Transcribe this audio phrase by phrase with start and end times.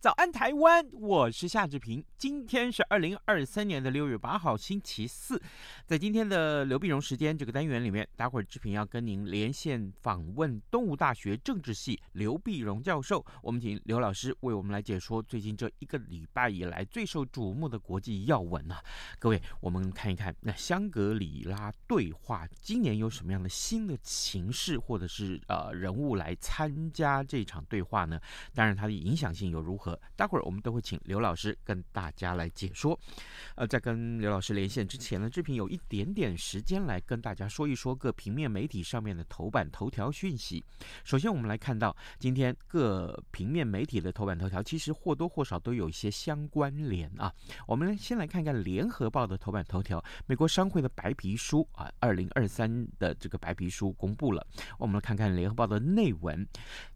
[0.00, 0.88] 早安，台湾！
[0.92, 2.02] 我是夏志平。
[2.20, 5.40] 今天是二零二三年的六月八号，星期四。
[5.86, 13.24] 在今天的刘碧荣时间这个单元里面，待会儿志平要跟您连线访问东吴大学政治系刘碧荣教授。
[13.40, 18.84] 我们请刘老师为我们来解说最近这一个礼拜以来最受瞩目的国际要闻啊！
[19.18, 28.20] 各位，我们看一看那香格里拉对话今年有什么样的新的形势，或者是呃人物来参加这场对话呢？
[28.54, 29.98] 当然，它的影响性又如何？
[30.14, 32.98] 待会儿我们都会请刘老师跟大大家来解说。
[33.54, 40.64] 呃，在跟刘老师连线之前呢，志平有一点点时间来跟大家说一说各平面媒体上面的头版头条讯息。
[41.04, 47.32] 首先，我们来看到今天各平面媒体的头版头条，其实或多或少都有一些相关联啊。
[47.68, 54.44] 我们先来看看《联合报》的头版头条，美国商会的白皮书啊，二零二三的这个白皮书公布了。
[54.78, 56.44] 我们来看看《联合报》的内文。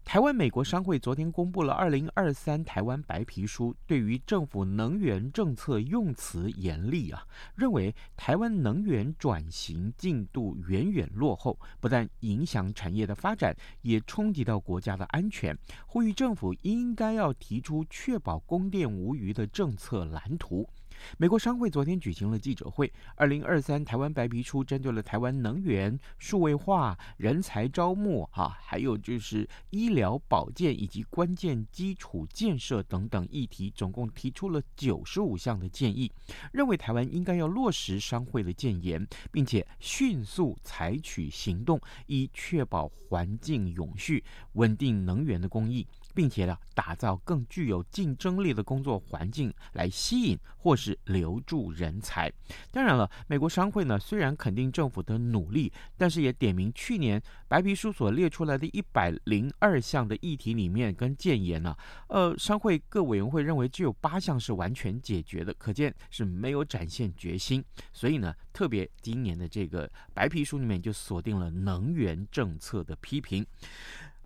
[0.05, 7.25] 台湾美国商会昨天公布了二零二三台湾白皮书，对于政府能源政策用词严厉啊，
[7.55, 20.69] 认为台湾能源转型进度远远落后，不但影响产业的发展，也冲击到国家的安全，呼吁政府应该要提出确保供电无虞的政策蓝图。
[21.17, 36.11] 美国商会昨天举行了记者会，二零二三台湾白皮书针对了台湾能源、数位化、人才招募，哈，还有就是医疗保健以及关键基础建设等等议题，总共提出了九十五项的建议，
[36.51, 44.23] 认为台湾应该要落实商会的建言，并且迅速采取行动，以确保环境永续、
[44.53, 45.85] 稳定能源的供应。
[46.15, 52.31] 并且呢，打造更具有竞争力的工作环境，来吸引或是留住人才。
[52.71, 61.75] 当然了，美国商会呢，虽然肯定政府的努力，但是也点名去年白皮书所列出来的一百零二项的议题里面跟建言呢，
[62.07, 67.63] 呃，商会各委员会认为只有八项是完全解决的，可见是没有展现决心。
[67.91, 73.45] 所以呢，特别今年的这个白皮书里面就锁定了能源政策的批评。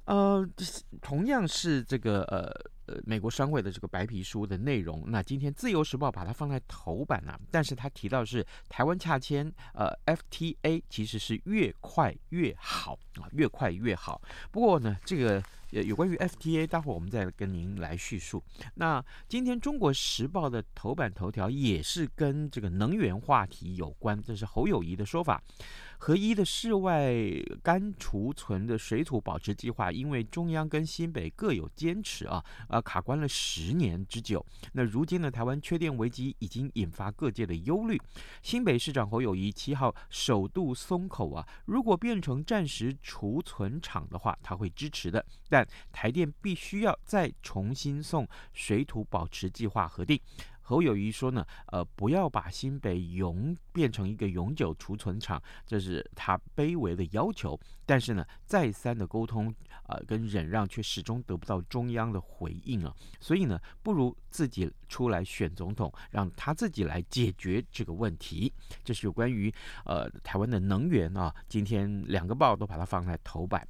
[0.10, 0.44] 呃，
[1.02, 2.50] 同样是这个呃
[2.88, 14.20] 呃美国商会的这个白皮书的内容，那今天自由时报把它放在头版了，但是他提到是台湾洽签呃 FTA 其实是越快越好啊，越快越好。
[14.50, 15.44] 不过呢，这个。
[15.72, 18.44] 有有关于 FTA，待会儿我们再跟您来叙述。
[18.74, 25.40] 那今天《中国时报》的头版头条也是跟这个能源话题有关，这是侯友谊的说法。
[26.02, 27.14] 合一的室外
[27.62, 34.44] 干储存的水土保持计划，因为中央跟新北各有坚持啊，啊卡关了十年之久。
[34.72, 38.00] 那如今呢，台湾缺电危机已经引发各界的忧虑。
[38.42, 45.24] 新北市长侯友谊七号首度松口啊，如果变成暂时储存厂的话，他会支持的。
[45.50, 50.18] 但台电必须要再重新送水土保持计划核定。
[50.70, 57.60] 侯友谊说呢，呃，不要把新北永变成一个永久储存厂，这是他卑微的要求。
[57.88, 59.52] 但是呢，再三的沟通、
[59.88, 62.96] 呃，跟忍让却始终得不到中央的回应啊。
[63.20, 68.54] 所以呢，不如自己出来选总统，让他自己来解决这个问题。
[68.84, 69.52] 这是有关于
[69.86, 71.34] 呃台湾的能源啊。
[71.48, 73.68] 今天两个报都把它放在头版。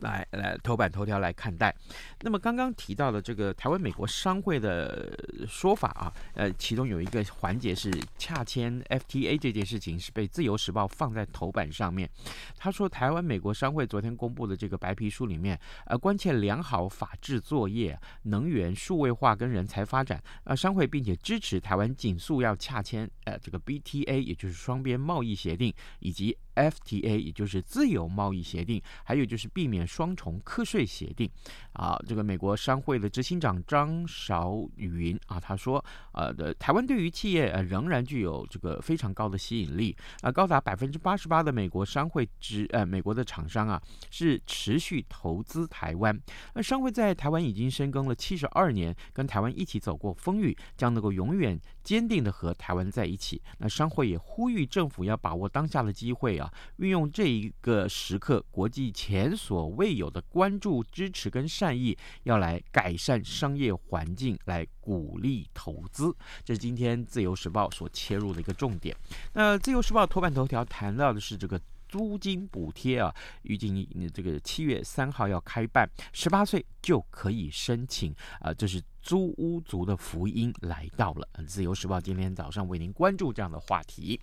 [0.00, 1.74] 来来头版头条来看待，
[2.20, 5.12] 那么刚刚提到的这个台湾美国商会的
[5.46, 12.08] 说法啊，呃，其中有一个环节是洽签 FTA 这件事情是被自由时报放在头版上面。
[12.56, 26.36] 他说，台湾美国商会昨天公布的这个白皮书里面，呃，关切良好法治作业、能源数位化跟人才发展，呃，商会并且支持台湾紧速要洽签呃这个 BTA，也就是双边贸易协定以及。
[26.58, 31.28] FTA 也就是自由贸易协定，还有就是避免双重课税协定
[31.72, 31.98] 啊。
[32.06, 43.80] 这个美国商会的执行长张韶云啊，他说，呃，的台湾对于企业呃仍然具有这个非常高的吸引力啊，高达百分之八十八的美国商会之呃美国的厂商啊
[44.10, 46.16] 是持续投资台湾。
[46.54, 51.58] 那商会在台湾已经深耕了七十二年，跟台湾一起走过风雨，将能够永远
[51.88, 53.40] 坚定的和台湾在一起。
[53.56, 66.14] 那商会也呼吁政府要把握当下的机会啊，运用这一个时刻，国际前所未有的关注、支持跟善意，要来改善商业环境，来鼓励投资。
[66.44, 68.94] 这是今天自由时报所切入的一个重点。
[69.32, 71.58] 那自由时报头版头条谈到的是这个。
[71.88, 81.26] 租金补贴啊，预计你这个七月三号要开办，十八岁就可以申请啊，这是租屋族的福音来到了。
[81.46, 84.20] 自由时报今天早上为您关注这样的话题。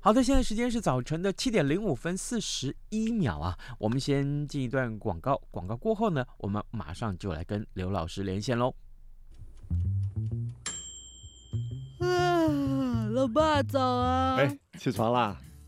[0.00, 8.74] 好的，现在时间是早晨的七点零五分四十一秒啊，我们先进一段广告，广告过后呢，我们马上就来跟刘老师连线喽。
[12.00, 14.36] 啊，老爸早啊！
[14.36, 15.40] 哎，起床啦！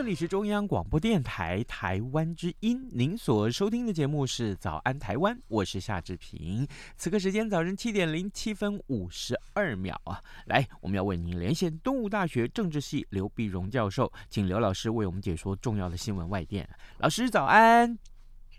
[0.00, 6.66] 这里是中央广播电台台湾之音，您所收听的节目是《早安台湾》，我是夏志平。
[6.96, 16.66] 此刻时间早晨七点零七分五十二秒啊，来，我们要为您连线东吴大学政治系刘碧荣教授，请刘老师为我们解说重要的新闻外电。
[16.96, 17.98] 老师早安，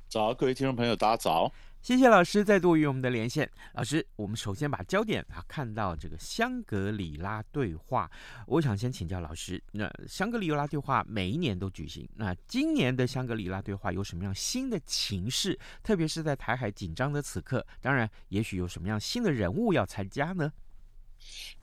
[0.08, 1.52] 早，各位听众朋友，大家早。
[1.82, 3.50] 谢谢老师再度与我们的连线。
[3.74, 8.10] 老师，我们首先把焦点啊看到这个香格里拉对话。
[8.46, 15.58] 我想先请教老师，那香格里拉对话每一年都举行，那今年的香格里拉对话有什么样新的情势？
[15.82, 20.54] 特别是在台海紧张的此刻，当然，也许有什么样新的人物要参加呢？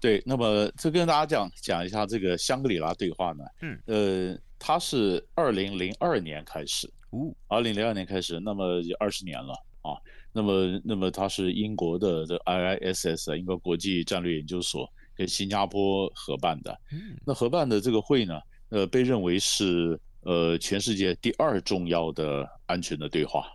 [0.00, 3.44] 对，那么这跟大家讲讲一下这个香格里拉对话呢。
[3.60, 9.54] 嗯，呃，它是二零零二年开始，哦，二零零二年开始，那么二十年了。
[9.80, 9.94] 啊，
[10.38, 16.78] 那么，那么它是英国的这 IISS 英国国际战略研究所跟新加坡合办的。
[17.26, 23.46] 那合办的这个会呢，呃，被认为是呃全世界第二重要的安全的对话。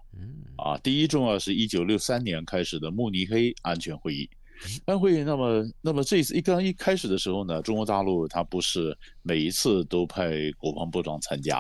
[0.58, 4.30] 啊，第一重要是一九六三年开始的慕尼黑安全会议。
[4.84, 11.60] 安会，那么，那么这一次一刚一开始的时候呢，中国大陆它不是每一次都派国防部长参加，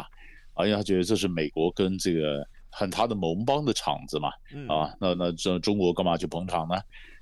[0.53, 2.45] 啊，因为他觉得这是美国跟这个。
[2.75, 4.29] 很他的盟邦的场子嘛，
[4.67, 6.75] 啊，那那这中国干嘛去捧场呢？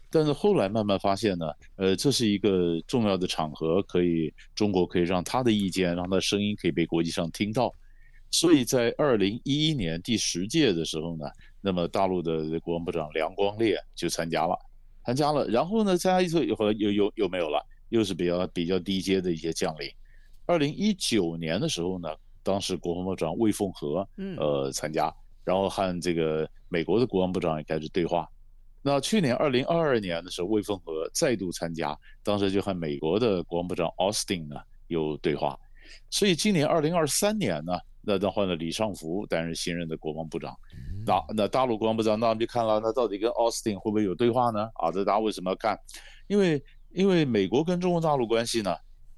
[0.09, 7.73] 但是后来慢慢发现呢，呃，这是一个重要的场合，可以中国可以让他的意见，让他的声音可以被国际上听到。
[8.29, 11.25] 所以在二零一一年第十届的时候呢，
[11.61, 14.57] 那么大陆的国防部长梁光烈就参加了，
[15.05, 19.89] 参加了，然后呢，参加一次以后又又又没有了，又是比较比较低阶的一些将领。
[20.45, 22.09] 二零一九年的时候呢，
[22.43, 25.13] 当时国防部长魏凤和呃参加。
[25.43, 28.27] 然后和这个美国的国防部长也开始对话。
[28.83, 34.55] 那去年二零二二年的时候，魏凤和再度参加，当时就和美国的国防部长 Austin 呢
[34.87, 35.55] 有对话。
[36.09, 40.55] 所以今年二零二三年呢，那那换了李尚福担任新任的国防部长。
[41.05, 44.67] 那那大陆国防部长，那我们就看了，那到底跟 Austin 会不会有对话呢？
[44.75, 45.77] 啊，这大家为什么要看？
[46.27, 48.75] 因为因为美国跟中国大陆关系呢，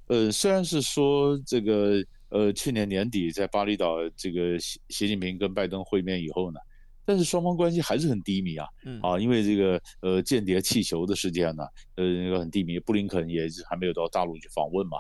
[0.08, 2.04] 呃，虽然是说这个。
[2.34, 6.60] 呃，去年年底在巴厘岛，这个习习近平跟拜登会面以后呢，
[7.06, 11.64] 但是双方关系还是很低迷啊，嗯啊，因为这个呃间谍气球的事件呢，
[11.96, 14.98] 呃那个很低迷，布林肯也还没有到大陆去访问嘛。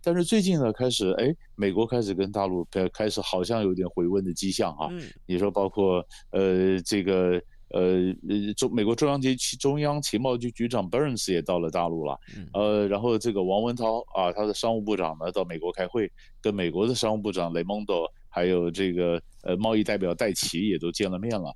[0.00, 4.86] 但是最近呢，开始哎，美国开始跟大陆开开始好像有点回温的迹象啊。
[4.92, 21.54] 嗯，你说包括呃这个呃中美国中央局中央情报局局长 Burns 也到了大陆了，嗯，呃，然后这个王文涛啊，他的商务部长呢到美国开会，跟美国的商务部长雷蒙多还有这个呃贸易代表戴奇也都见了面了。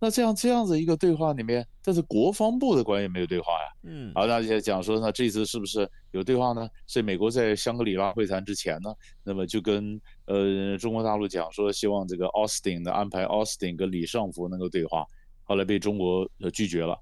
[0.00, 3.68] 那这样这样子一个对话里面，但是国防部的官员没有对话呀。
[3.82, 6.68] 嗯，好，大家讲说，那这次是不是有对话呢？
[6.86, 15.04] 所以美国在香格里拉会谈之前呢，那么就跟呃中国大陆讲说，希望这个 Austin 的安排，Austin 跟李尚福能够对话，
[15.48, 16.96] 后来被中国呃拒绝了。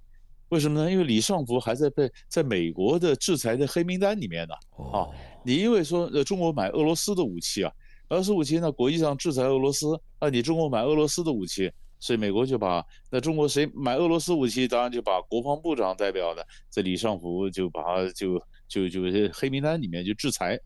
[0.49, 0.91] 为什么呢？
[0.91, 4.55] 因为李尚福还在被在美国的制裁的黑名单里面呢。
[4.93, 5.07] 啊，
[5.45, 7.73] 你因为说呃中国买俄罗斯的武器啊，
[8.09, 11.71] 俄罗斯武器呢，国际上制裁俄罗斯啊，你中国买俄罗斯的武器。
[11.99, 18.39] 所以美国就把那中国谁买俄罗斯武器，当然就把国防部长代表的这李尚福就把他就
[18.69, 19.01] 就就
[19.33, 20.61] 黑名单里面就制裁。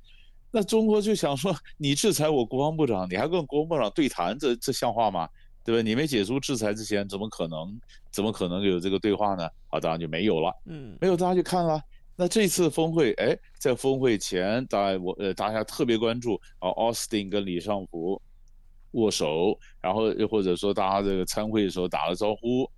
[0.51, 5.29] 那中国就想说，你制裁我国防部长，你还跟国防部长对谈，这这像话吗？
[5.65, 5.83] 对吧？
[5.83, 9.49] 你没解除制裁之前，怎么可能怎么可能有这个对话呢？
[9.69, 10.53] 啊，当然就没有了。
[10.67, 11.83] 嗯，没有，大家就看了。
[12.17, 18.21] 那这次峰会，哎，在峰会前，大家我呃大家特别关注啊，奥斯汀跟李尚福。
[18.95, 22.69] 握手，然后又或者说大家这个参会的时候打了招呼，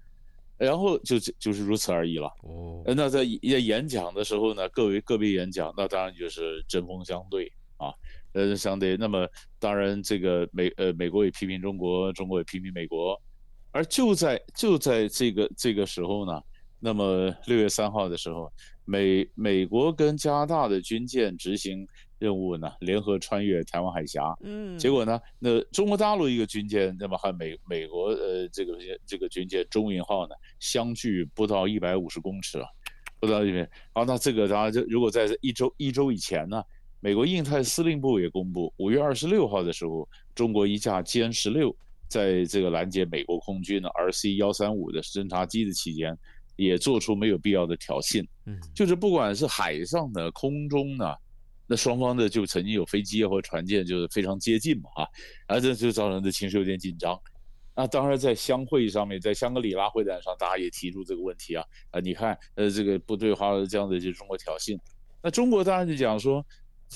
[0.58, 2.30] 然后就就是如此而已了。
[2.42, 7.94] 哦，那在演讲的时候呢，各位个别演讲，那当然就是针锋相对啊，
[8.32, 8.96] 呃，相对。
[8.96, 13.20] 那么当然这个美呃美国也批评中国，中国也批评美国，
[13.70, 16.40] 而就在就在这个这个时候呢，
[16.78, 18.52] 那么六月三号的时候，
[18.84, 21.86] 美美国跟加拿大的军舰执行。
[22.22, 32.68] 任务呢，联合穿越台湾海峡，嗯，结果呢，那中国大陆一个军舰，那么和美美国呃这个这个军舰中云号呢，相距不到一百五十公尺啊，
[33.18, 33.68] 不到一百。
[33.94, 36.62] 啊，那这个当然就如果在一周一周以前呢，
[37.04, 41.74] 美国印太司令部也公布，五月二十六号的时候，中国一架歼十六
[42.06, 46.16] 在这个拦截美国空军的 RC 幺三五的侦察机的期间，
[46.54, 51.18] 也做出没有必要的挑衅，嗯，就是不管是海上的、空中的。
[51.66, 55.08] 那双方的就曾经有飞机或船舰就是非常接近嘛啊，
[55.48, 57.18] 而这就造成的情绪有点紧张。
[57.74, 64.78] 那当然在相会上面，在香格里拉会谈上，大家也提出这个问题啊啊，你看呃这个不对话这样的就中国挑衅。
[65.22, 66.44] 那中国当然就讲说，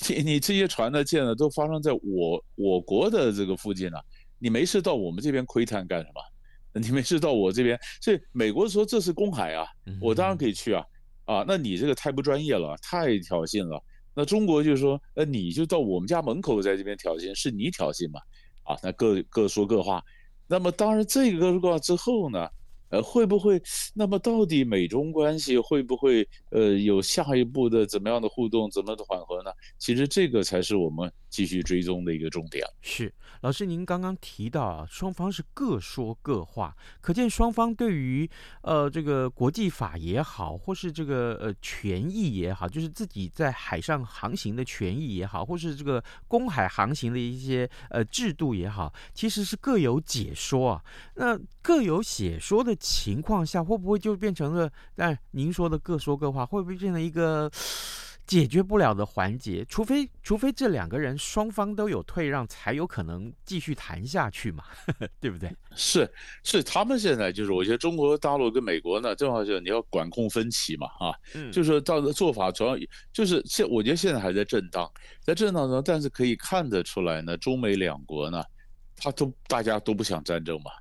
[0.09, 4.03] 你你这些船的舰呢都发生在我我国的这个附近了，啊，
[4.39, 6.21] 你没事到我们这边窥探干什么？
[6.79, 9.65] 你没事到我这边，所以美国说这是公海啊，
[9.99, 10.85] 我当然可以去啊
[11.25, 13.81] 啊，那你这个太不专业了，太挑衅了。
[14.13, 18.19] 那中国就是说，呃，你就到我们家门口在这边挑衅，是你挑衅嘛？
[18.63, 20.03] 啊，那各各说各话。
[20.47, 22.47] 那么当然，这个各说话之后呢，
[22.89, 23.59] 呃，会不会？
[23.95, 29.36] 那么到底美中关系会不会呃有下一步的怎么样的互动，怎么的缓和
[29.77, 32.65] 其实这个才是我们继续追踪的一个重点。
[32.81, 33.13] 是。
[33.41, 38.27] 老师，您刚刚提到啊，双方是各说各话，可见双方对于
[38.61, 50.83] 呃这个国际法也好，或是这个呃权益也好，就是自己在海上航行的权益也好，或是这个公海航行的一些呃制度也好，其实是各有解说啊。
[51.13, 54.67] 那各有解说的情况下，会不会就变成了？
[54.95, 57.51] 但您说的各说各话，会不会变成一个？
[58.27, 64.65] 解决不了的环节，除非除非这两个人双方都有退让，才有可能继续谈下去嘛，
[65.21, 65.49] 对不对？
[65.75, 66.11] 是
[66.43, 72.77] 是，他们现在就是，我觉得中国大陆跟美国呢，正好就是你要管控分歧嘛，啊，嗯，就是到的做法主要
[73.13, 74.91] 就是现，我觉得现在还在震荡，
[75.21, 78.43] 在震荡中，但是可以看得出来呢，中美两国呢，
[78.97, 80.71] 他都大家都不想战争嘛。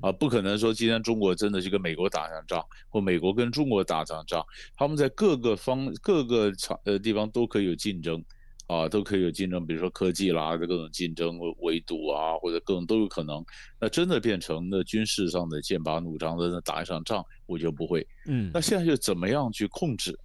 [0.00, 4.44] 啊，不可能说今天中国真的是跟美国打上仗，或美国跟中国打上仗，
[4.76, 8.22] 他们在各个方各个场呃地方都可以有竞争，
[8.66, 13.44] 啊，都可以有竞争，比如说科技啦，各种竞争围堵啊，或者各种都有可能。
[13.80, 18.06] 那真的变成那军事上的剑拔弩张的那打一场仗，我觉得不会。
[18.26, 20.18] 嗯，那现在就怎么样去控制？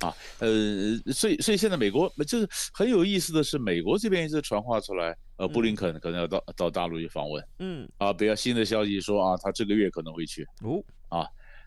[0.00, 0.48] 啊，呃，
[1.12, 11.26] 所以所以现在美国就是很有意思的是，美国这边一直传话出来，呃，布林肯可能要到到大陆去访问，嗯，啊，比较新的消息说啊，他这个月可能会去，哦，啊，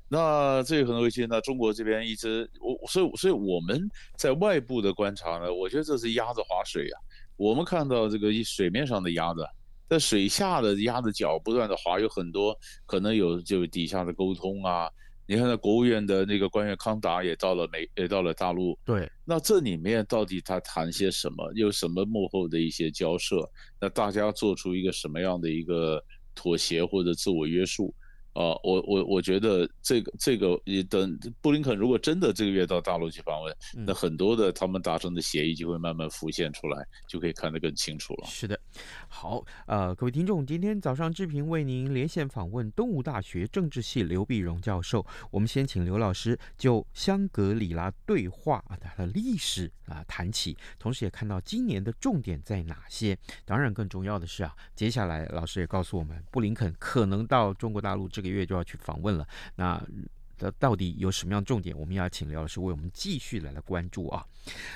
[0.10, 7.00] 那这个可能会去，那中国这边一直，我所以所以我们在外部的观察呢，我觉得这是鸭子划水啊，
[7.38, 9.48] 我们看到这个一水面上的鸭子，
[9.90, 12.56] 在水下的鸭子脚不断的划，有很多
[12.86, 14.90] 可能有就底下的沟通啊。
[15.30, 18.80] 你看，那国务院的那个官员康达也到了美，也到了大陆。
[18.86, 21.52] 对，那这里面到底他谈些什么？
[21.54, 23.48] 有什么幕后的一些交涉？
[23.80, 26.02] 那大家做出一个什么样的一个
[26.34, 27.94] 妥协或者自我约束？
[28.38, 38.28] 呃，我我我觉得这个这个，你等布林肯如果真的这个月到大陆去访问，嗯、那很多的他们达成的协议就会慢慢浮现出来，就可以看得更清楚了。
[38.28, 38.60] 是的，
[39.08, 45.04] 好，呃，各位听众，今天早上志平为您连线访问东吴大学政治系刘必荣教授。
[45.32, 53.18] 我们先请刘老师就香格里拉对话啊它的历史啊谈起，同时也看到今年的重点在哪些。
[53.46, 58.27] 当然，更重要的是啊，接下来老师也告诉我们，布林肯可能到中国大陆这个。
[58.30, 59.82] 个月就要去访问了，那
[60.38, 61.78] 这到底有什么样重点？
[61.78, 64.26] 我们要请刘老师为我们继续来来关注啊。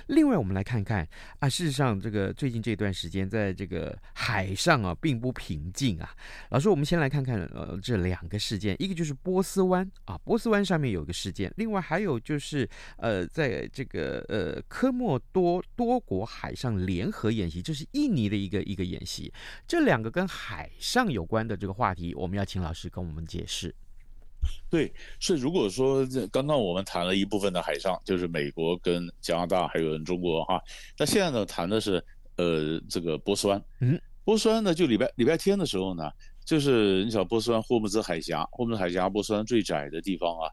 [0.07, 1.07] 另外，我们来看看
[1.39, 6.13] 啊，事实上，这个最近这段时间，在这个海上啊，并不平静啊。
[6.49, 19.31] 老师，我们先来看看呃这两个事件，一个就是波斯湾啊，波斯湾上面有一个事件，另外还有就是呃，在这个呃科莫多多国海上联合演习，这是印尼的一个一个演习。
[19.67, 23.73] 这两个跟海上有关的这个话题，我们要请老师跟我们解释。
[24.69, 30.62] 对，所以如果说这刚刚我们谈了一部分的海上，就是美国跟加拿大还有中国哈，
[30.98, 32.03] 那现在呢谈的是
[32.38, 36.10] 呃这个波斯湾，嗯，波斯湾呢就礼拜礼拜天的时候呢，
[36.45, 40.50] 就是你想波斯湾霍姆兹海峡，霍姆兹海峡波斯湾最窄的地方啊，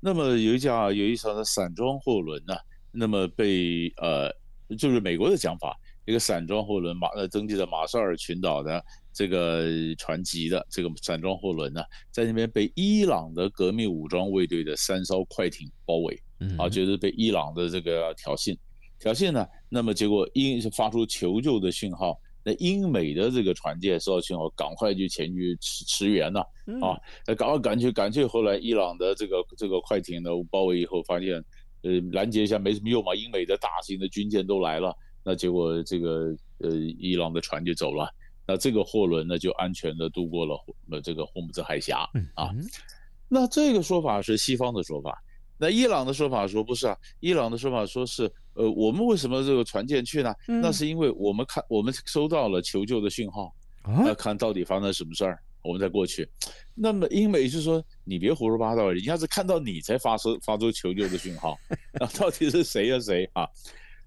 [0.00, 2.54] 那么有一架有一艘的散装货轮呢，
[2.92, 4.30] 那么被呃
[4.78, 8.82] 就是美国的讲法，一个散装货轮马呃登记在马绍尔群岛的。
[9.18, 9.64] 这个
[9.96, 16.22] 船籍的这个散装货轮呢，在那边被伊朗的革命武装卫队的三艘快艇包围，
[16.58, 18.54] 啊，就是被伊朗的这个挑衅，
[18.98, 26.40] 挑衅呢，那么结果英是发出求救的讯号，那英美的这个船舰收到讯号，赶快就前去驰驰援了，
[26.82, 27.00] 啊，
[27.34, 31.42] 赶快赶去赶去，后来伊朗的这个这个快艇呢包围以后，发现
[31.84, 34.94] 呃拦截一下没什么用嘛，英美的大型的军舰都来了，
[35.26, 38.08] 那结果这个呃伊朗的船就走了。
[38.46, 40.56] 那这个货轮呢，就安全的渡过了
[40.88, 42.54] 呃这个霍姆兹海峡啊。
[43.28, 45.20] 那这个说法是西方的说法，
[45.58, 50.32] 那伊朗的说法说不是啊，伊朗的说法说是呃我们为什么这个船舰去呢？
[50.46, 53.52] 那是因为我们看我们收到了求救的讯号，
[53.84, 56.28] 那看到底发生什么事儿，我们再过去。
[56.72, 61.58] 那么英美就说你别胡说八道，人家是看到你才发出发出求救的讯号，
[61.98, 63.44] 那到底是谁呀谁啊？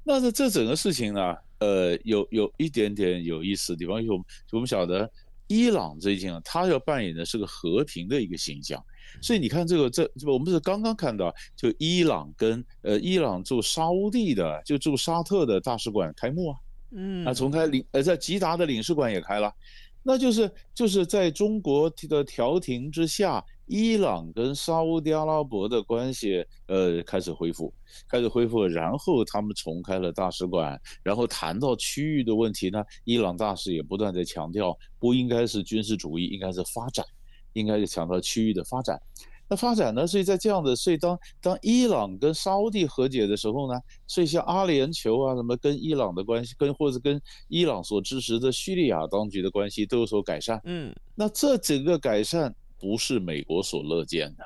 [0.03, 1.35] 那这这整个事情呢？
[1.59, 5.11] 呃，有有一点点有意思的地方，因为我们我们晓得
[5.47, 8.81] 伊朗最近啊，他要扮演的是个和平的一个形象，
[9.21, 16.57] 所以你看这个这这我们是刚刚看到，就伊朗跟呃伊朗驻沙乌地的就驻沙特的大使馆开幕啊，
[16.91, 19.53] 嗯，啊重开领呃在吉达的领事馆也开了，
[20.01, 23.43] 那就是就是在中国的调停之下。
[23.69, 27.71] 伊朗跟沙乌地阿拉伯的关系，呃，开始恢复，
[28.07, 37.05] 开始恢复，然后他们重开了大使馆，然后谈到区域的问题呢，伊朗大使也不断在强调，不应该是军事主义，应该是发展，
[37.53, 38.99] 应该是强调区域的发展。
[39.47, 50.59] 那发展呢，所以在这样的，所以当当伊朗跟沙乌地和解的时候呢，所以像阿联酋啊，什么跟伊朗的关系，跟或者跟伊朗所支持的叙利亚当局的关系都有所改善。
[50.63, 52.51] 嗯，那这整个改善。
[52.79, 54.43] 不是美国所乐见的，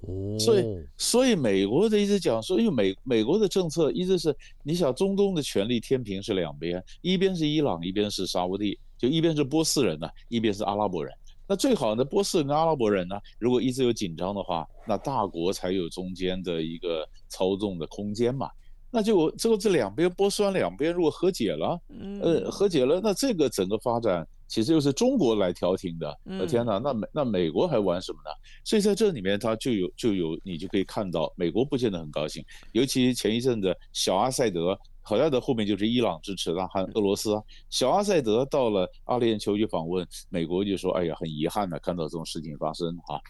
[0.00, 0.64] 哦，所以
[0.98, 11.12] 所以美国的一直讲说，因为美美国的政策一直是，你想中东的权力天平是两边，一边是伊朗，一边是沙乌地，就一边是波斯人呢，一边是阿拉伯人。
[11.46, 18.48] 那最好的波斯人跟阿拉伯人呢，如果一直有紧张的话，那大国才有中间的一个操纵的空间嘛。
[18.90, 21.80] 那就这个这两边波斯湾两边如果和解了，
[22.22, 24.26] 呃，和解了，那这个整个发展。
[24.54, 28.30] 其实又是中国来调停的，我天哪，那美那美国还玩什么呢？
[28.62, 32.40] 所以在这里面，它就有就有你就可以看到，美国不见得很高兴。
[32.70, 37.42] 尤其前一阵子，小阿塞德，好像的后面就是伊朗支持的，还俄罗斯啊。
[37.68, 43.20] 小阿塞德到了阿联酋去访问，美国就说：“哎呀，很遗憾的看到这种事情发生哈。”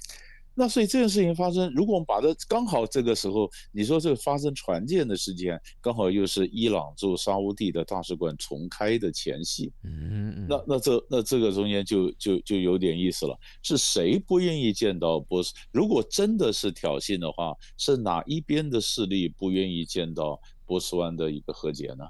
[0.54, 15.52] 那所以这件事情发生，如果我们把它刚好这个时候，你说这个发生船舰的事件，刚好又是伊朗驻沙乌地的大使馆重开的前夕，嗯，那那这那这个中间就就就有点意思了，是谁不愿意见到波斯？
[15.72, 22.04] 如果真的是挑衅的话，是哪一边的势力不愿意见到波斯湾的一个和解呢？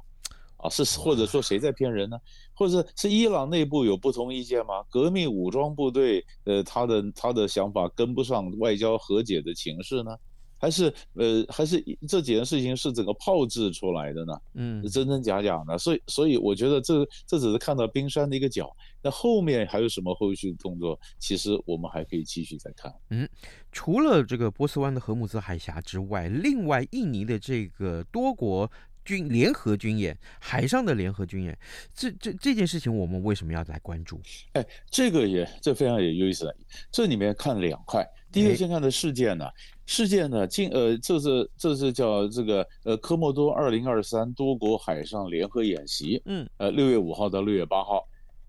[0.64, 2.18] 啊，是或者说谁在骗人呢？
[2.54, 4.82] 或者是伊朗内部有不同意见吗？
[4.88, 10.16] 革命武装部队，呃，他的他的想法跟不上外交和解的情势呢？
[10.56, 14.32] 还是呃，还是这几件事情是整个炮制出来的呢？
[14.54, 15.76] 嗯，真真假假的。
[15.76, 20.98] 所以，所以我觉得这这只是看到冰山的一个角，那后面还有什么后续的动作？
[21.18, 22.90] 其实我们还可以继续再看。
[23.10, 23.28] 嗯，
[23.70, 28.70] 除了这个波斯湾的荷姆兹海峡之外，另外印尼的这个多国。
[29.04, 31.58] 军联合军演，海上的联合军演，
[31.94, 34.20] 这这这件事情我们为什么要来关注？
[34.54, 36.54] 哎，这个也这非常有意思。
[36.90, 39.48] 这里面看两块，第一个先看的事件呢，
[39.86, 48.06] 事件呢，近呃，这是这是叫这个呃科莫多二零二三多国海上联合演习，嗯，呃六月五号到六月八号，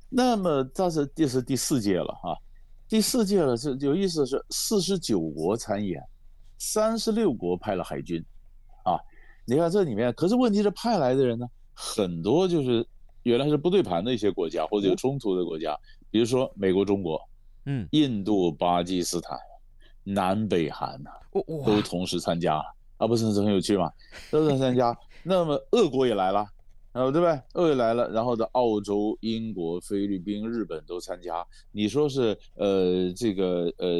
[0.10, 2.38] 那么这是这是第四届了哈，
[2.88, 6.02] 第四届了是有意思是四十九国参演，
[6.58, 8.35] 三十六国派了海军，啊。
[9.46, 12.86] 你看这里面，可是问题是派来的人呢，很多就是
[13.24, 15.78] 原来是不对盘的一些国家或者有冲突的国家，
[16.10, 17.22] 比如说美国、中国，
[17.66, 19.38] 嗯，印度、巴基斯坦、
[20.04, 21.12] 南北韩呐，
[21.66, 22.64] 都同时参加了
[22.98, 23.92] 啊，不是很有趣吗？
[24.32, 24.98] 都在参加。
[25.24, 26.40] 那么俄国也来了，
[26.92, 27.40] 啊，对不对？
[27.54, 31.46] 俄也来了，然后的澳洲、英国、菲律宾、日本都参加。
[31.72, 34.00] 你说是呃这个呃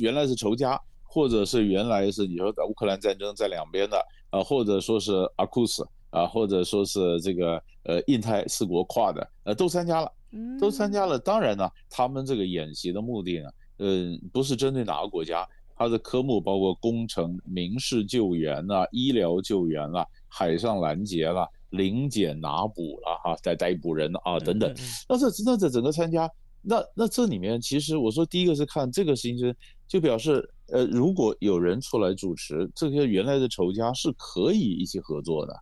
[0.00, 4.02] 原来是仇家，或者是原来是你说乌克兰战争在两边的。
[4.30, 10.12] 啊，或者说是阿库斯啊，或者说是这个呃印太四国跨的，呃都参加了，
[10.60, 11.18] 都参加了。
[11.18, 24.74] 当然呢，他们这个演习的目的呢，呃不是针对哪个国家，它的科目包括工程、民事救援呐、啊、医疗救援啦、啊、海上拦截啦、啊、临检拿捕啦、哈、在、逮捕人啊等等。
[25.08, 26.30] 那这那这整个参加，
[26.62, 29.54] 那那这里面其实我说第一个是看这个事情，
[29.86, 30.48] 就表示。
[30.70, 35.58] 呃，如果有人出来主持，这些原来的仇家是可以一起合作的，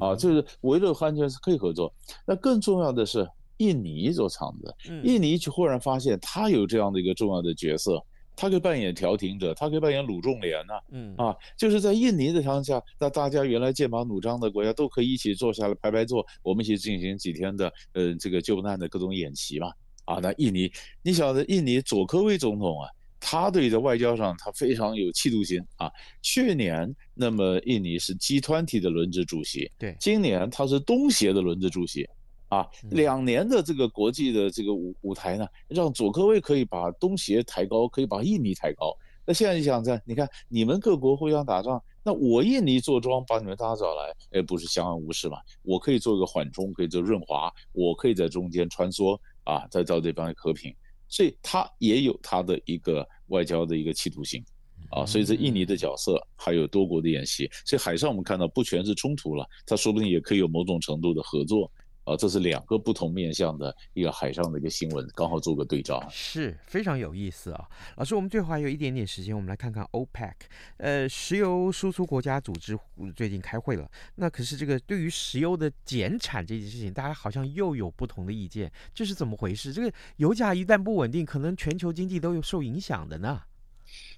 [0.00, 1.92] 啊，就是围绕安全是可以合作。
[2.26, 4.74] 那更重要的是，印尼做场子，
[5.04, 8.02] 印尼就忽然发现他有这样的一个重要的角色，
[8.34, 19.70] 他可以扮演调停者，他可以扮演鲁仲连呐，嗯啊，就是在印尼的条件下，那大家原来剑拔弩张的国家都可以一起坐下来排排坐，我们一起进行几天的呃这个救难的各种演习嘛，
[20.08, 22.88] 啊，那印尼，你晓得印尼佐科威总统啊。
[23.20, 25.90] 他对在外交上，他非常有企图心啊。
[26.22, 32.08] 去年，那么印尼是 G20 的轮值主席，对，今年他是东协的轮值主席，
[32.46, 38.96] 啊，两年的这个国际的这个舞舞台呢，让佐科威可以把东协抬高，可以把印尼抬高。
[39.26, 45.38] 那现在你想在，你看你们各国互相打仗，那我印尼坐庄把你们大家找来，哎，不是相安无事嘛？
[45.64, 50.74] 我可以做一个缓冲，可以做润滑，我可以在中间穿梭啊，再造这方和平。
[51.08, 54.44] 所以他也有他的一个外交的一个企图心，
[54.90, 61.72] 啊，所以这印尼的角色还有多国的演习，所以海上我们看到不全是冲突了，他说不定也可以有某种程度的合作。
[62.08, 67.68] 啊，这是两个不同面向的一个海上的一个新闻，刚好做个对照，是非常有意思啊。
[67.96, 70.32] 老师，我们最后还有一点点时间，我们来看看 OPEC，
[70.78, 72.78] 呃，石油输出国家组织
[73.14, 73.86] 最近开会了。
[74.14, 79.70] 那可是这个对于石油的减产这件事情，大家好像又有不同的意见，这是怎么回事？
[79.70, 83.42] 这个油价一旦不稳定，可能全球经济都有受影响的呢。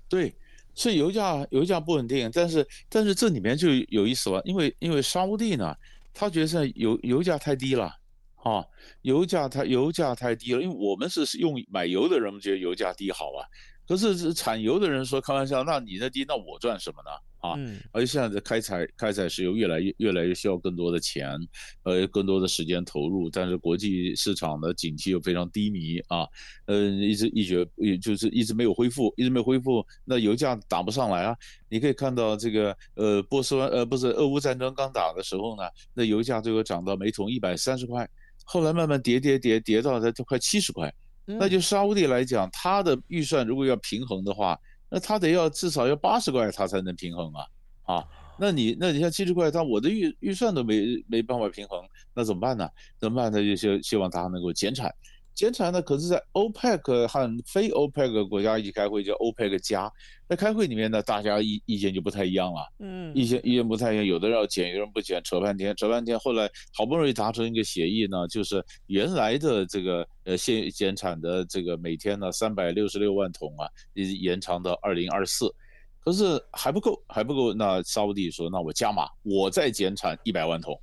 [0.09, 0.33] 对，
[0.77, 5.77] 是油价油价不稳定，但是但是这里面就有意思了，因为因为沙乌地呢。
[6.13, 7.95] 他觉得现在油油价太低了，
[8.37, 8.65] 啊，
[9.03, 13.47] 油价太油价太低了，因为我们是用买油的人，们觉得油价低好啊。
[13.87, 17.11] 可是是产油的人说开玩笑，那你的低，那我赚什么呢？
[17.41, 17.57] 啊，
[17.93, 21.39] 而且现在的开采开采石油越来越越来越需要更多的钱，
[21.83, 26.27] 呃，更多的时间投入，但是国际市场的景气又非常低迷啊，
[26.67, 31.37] 嗯，一直一直也就是一直没有恢复，一直没有恢复，那油价打不上来啊。
[31.69, 35.63] 你可以看到这个呃波斯湾呃不是俄乌战争刚打的时候呢，
[35.95, 38.09] 那油价最后涨到每桶一百三十块，
[38.45, 40.93] 后来慢慢跌跌跌跌到才快七十块。
[41.27, 44.59] 那就沙乌地来讲，它的预算如果要平衡的话，
[44.91, 47.47] 那他得要至少要八十块，他才能平衡啊！
[47.83, 48.05] 啊，
[48.39, 51.81] 那你那你像七十块，他我的预预算都没没办法平衡，
[52.15, 52.69] 那怎么办呢？
[52.99, 53.31] 怎么办？
[53.33, 54.93] 他就希希望他能够减产。
[55.35, 59.91] 减产呢，可是在 OPEC 和非 OPEC 国家一起开会，叫 OPEC 加。
[60.29, 62.61] 在开会里面呢，大家意意见就不太一样了。
[62.79, 66.19] 嗯，意见意见不太一样，有的人要减，有人不减，扯半天，扯半天。
[66.19, 75.53] 后来好不容易达成一个协议呢，就是原来的这个呃限减产的这个每天呢三百六十六万桶啊，延长到二零二四。
[75.99, 77.53] 可是还不够，还不够。
[77.53, 80.81] 那沙乌地说，那我加码，我再减产一百万桶，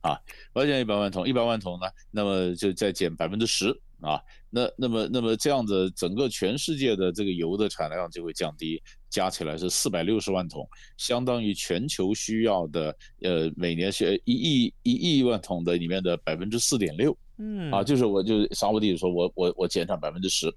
[0.00, 0.18] 啊，
[0.52, 3.74] 我减一百万桶，一百万桶呢，那么就再减百分之十。
[4.00, 17.16] 啊，那那么那么这样子，整个全世界的这个油的产量就会降低，加起来是四百六十万桶，相当于全球需要的呃每年是一亿一亿万桶的里面的百分之四点六。
[17.38, 20.52] 嗯，啊，就是我就沙乌地说我我我减产百分之十，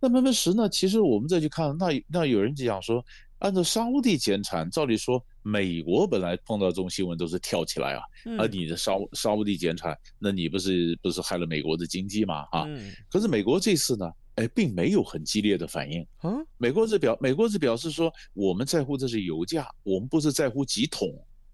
[0.00, 0.68] 那百分之十呢？
[0.68, 3.04] 其实我们再去看，那那有人就讲说。
[3.40, 8.02] 按照沙乌地减产，照理说美国本来碰到这种新闻都是跳起来啊，
[8.36, 12.44] 而你的沙沙乌地减产，那你不是不是害了美国的经济吗？
[12.50, 12.66] 啊，
[13.08, 16.04] 可是美国这次呢，哎，并没有很激烈的反应。
[16.16, 21.08] 啊，美国是表美国是表示说，我们在乎的是油价，我们不是在乎几桶。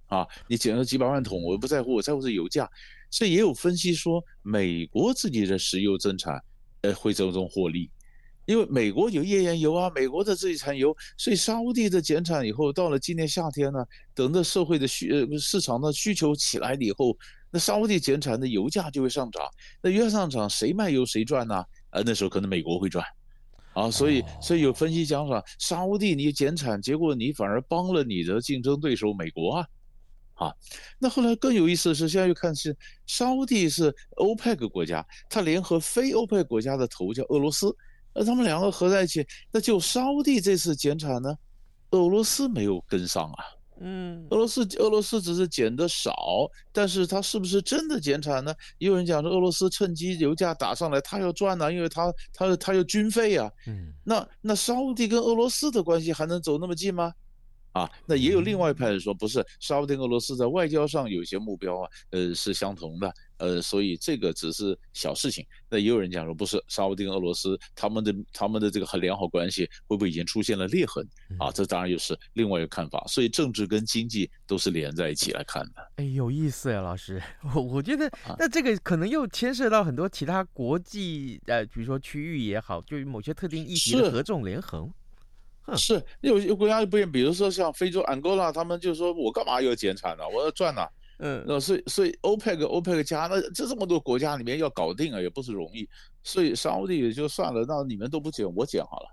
[0.06, 2.66] 啊，你减了几百万桶，我不在乎，我在乎是油价。
[3.10, 6.42] 所以也有分析说，美国自己的石油增产，
[6.80, 7.90] 呃，会从中获利，
[8.52, 13.82] 因为美国有页岩油啊，美国的这一产油，所以沙乌地的减产以后，到了今年夏天呢，
[14.14, 17.16] 等到社会的需呃市场的需求起来了以后，
[17.50, 19.42] 那沙乌地减产的油价就会上涨，
[19.80, 21.64] 那油价上涨，谁卖油谁赚呢？
[21.92, 23.02] 呃，那时候可能美国会赚。
[23.72, 29.66] 啊，所以所以有分析讲说，沙乌地你减产，结果你反而帮了你的竞争对手美国啊，
[30.34, 30.52] 啊，
[30.98, 37.74] 那后来更有意思的是，现在又看是沙乌地是欧佩克国家，它联合非欧佩克国家的头叫俄罗斯，
[38.14, 41.36] 那他们两个合在一起，那就沙乌地这次减产呢，
[41.90, 43.44] 俄罗斯没有跟上啊。
[43.84, 46.14] 嗯，俄罗斯俄罗斯只是减的少，
[46.70, 48.54] 但是它是不是真的减产呢？
[48.78, 53.50] 也有人讲说俄罗斯趁机油价打上来，它要赚呢、啊，因为它它它有军费啊。
[53.66, 57.12] 嗯，那那沙乌地跟俄罗斯的关系还能走那么近吗？
[57.72, 65.44] 啊，那也有另外一派人说，不是沙乌地俄罗斯在外交上有些目标啊，呃，是相同的，呃，所以这个只是小事情。
[65.68, 71.04] 那也有人讲说，不是沙乌地俄罗斯他们的他们的这个很良好关系会不会已经出现了裂痕
[71.40, 71.50] 啊？
[71.50, 73.04] 这当然又是另外一个看法。
[73.08, 75.90] 所以政治跟经济都是连在一起来看的。
[75.96, 77.20] 哎，有意思呀，老师，
[77.52, 84.88] 我我觉得那这个可能又牵涉到很多其他国际呃，比如说区域也好，就某些特定议题的合纵连横。
[85.76, 90.22] 是有些国家就不一样，比如说像非洲安哥拉，他们就说我干嘛要减产呢？
[90.28, 90.86] 我要赚呢。
[91.18, 95.88] 嗯，那所以所以欧佩克欧佩克加，那这这么多国家里面要搞定啊，也不是容易。
[96.22, 99.08] 所以沙乌地也就算了，那你们都不减，我减好了。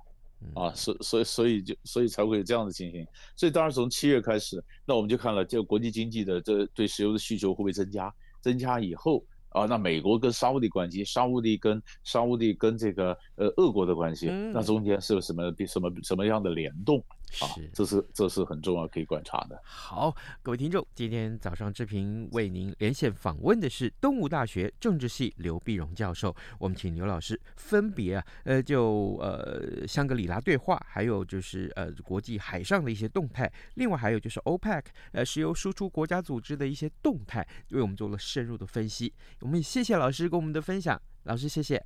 [0.56, 3.06] 啊，所所以所以就所以才会有这样的情形。
[3.36, 8.14] 所以当然从七月开始，那我们就看了这个国际经济的这对石油的需求会不会增加？
[8.42, 9.24] 增加以后。
[9.50, 17.04] 啊，那美国跟沙乌地关系，沙乌地跟沙乌地跟这个呃俄国的关系，嗯、那中间是有什么什么什么样的联动？
[17.42, 19.60] 啊，这是这是很重要可以观察的。
[19.64, 26.36] 好，各位听众，今天早上志平为您连线访问的是东吴大学政治系刘碧荣教授。
[26.58, 39.14] 我们请刘老师分别啊，呃，就呃香格里拉对话，还有就是呃国际海上的一些动态，另外还有就是 OPEC 呃石油输出国家组织的一些动态，为我们做了深入的分析。
[39.42, 41.86] 我们也谢谢老师给我们的分享，老师谢谢，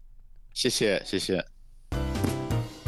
[0.54, 1.46] 谢谢谢谢。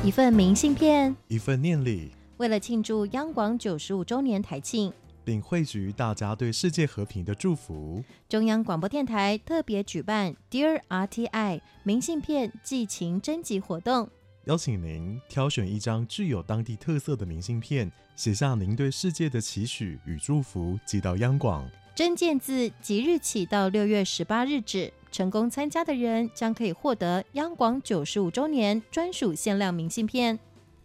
[0.04, 2.12] 一份明信片，一份念礼。
[2.38, 4.92] 为了庆祝央广九十五周年台庆，
[5.24, 14.10] 并汇聚大家对世界和平的祝福，中央广播电台特别举办 Dear RTI 明信片寄情征集活动，
[14.48, 21.66] 邀请您挑选一张具有当地特色的明信片，写下您对世界的期许与祝福，寄到央广。
[21.96, 30.38] 征件自即日起到六月十八日止，成功参加的人将可以获得央广九十五周年专属限量明信片。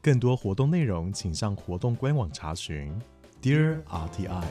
[0.03, 2.99] 更多活动内容，请上活动官网查询。
[3.43, 4.45] Dear RTI，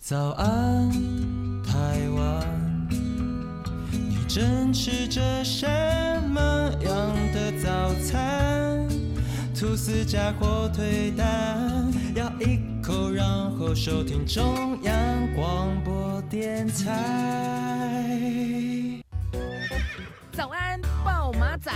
[0.00, 0.90] 早安，
[1.64, 2.88] 台湾，
[3.90, 5.66] 你正吃着什
[6.28, 6.40] 么
[6.84, 8.27] 样的早餐？
[9.78, 13.24] 吐司加火腿蛋，咬一口，然
[13.56, 14.92] 后收听中央
[15.36, 18.34] 广播电台。
[20.32, 21.70] 早安，爆马仔。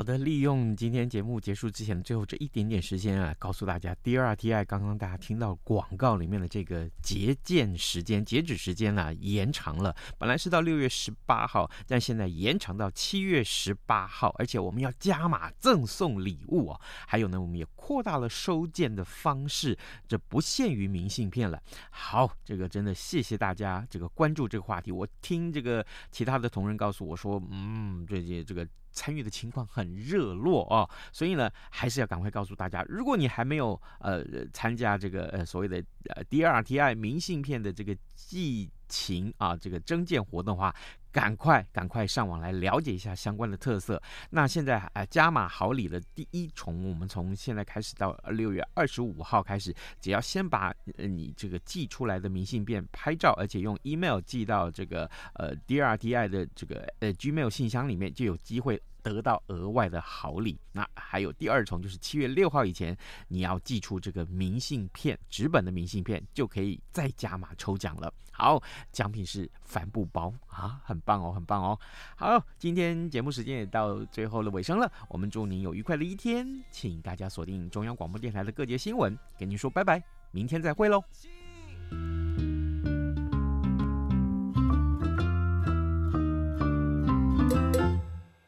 [0.00, 9.94] 好的，利用今天节目结束之前的最后这一点点时间啊，告诉大家，Dear RTI，刚刚大家听到广告里面的这个截件时间、截止时间呢、啊，延长了。
[10.16, 16.80] 本来是到六月十八号，但现在延长到七月十八号，而且我们要加码赠送礼物啊。
[17.06, 19.76] 还有呢，我们也扩大了收件的方式，
[20.08, 21.62] 这不限于明信片了。
[21.90, 24.90] 好，这个真的谢谢大家这个关注这个话题。
[24.90, 28.66] 我听这个其他的同仁告诉我说，嗯，这些这个。
[28.90, 35.82] 参与的情况很热络啊，所以呢，还是要赶快告诉大家，如果你还没有呃参加这个呃所谓的
[36.14, 40.74] 呃 DRTI 明信片的这个寄情啊这个征件活动的话。
[41.12, 44.00] 赶快赶快上网来了解一下相关的特色。
[44.30, 60.58] 那现在呃加码好礼的第一重，我们从现在开始到六月二十五号开始，只要先把你这个寄出来的明信片拍照，而且用 email 寄到这个呃 drdi 的这个呃 Gmail 信箱里面，就有机会得到额外的好礼。
[60.72, 62.96] 那还有第二重，就是七月六号以前
[63.28, 68.12] 你要寄出这个明信片，纸本的明信片，就可以再加码抽奖了。
[68.32, 71.78] 好，奖品是帆布包啊，很棒哦，很棒哦。
[72.16, 80.02] 好，今天节目时间也到最后的尾声了，我们祝您有愉快的一天，请大家锁定中央广播电台的各节新闻，跟您说拜拜。
[80.30, 81.02] 明天再会喽。